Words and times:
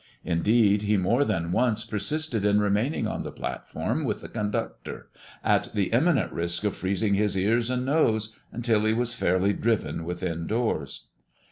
Indeed, 0.25 0.81
he 0.81 0.97
more 0.97 1.23
than 1.23 1.51
once 1.51 1.85
persisted 1.85 2.43
in 2.43 2.59
remaining 2.59 3.07
on 3.07 3.21
the 3.21 3.31
platform 3.31 4.03
with 4.03 4.21
the 4.21 4.29
conductor 4.29 5.09
at 5.43 5.75
the 5.75 5.89
imminent 5.93 6.33
risk 6.33 6.63
of 6.63 6.75
freezing 6.75 7.13
his 7.13 7.37
ears 7.37 7.69
and 7.69 7.85
nose, 7.85 8.35
until 8.51 8.85
he 8.85 8.93
was 8.93 9.13
fairly 9.13 9.53
driven 9.53 10.03
within 10.03 10.47
doors. 10.47 11.05